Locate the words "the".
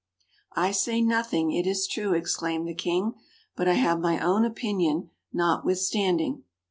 2.67-2.73